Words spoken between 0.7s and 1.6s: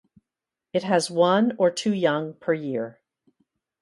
It has one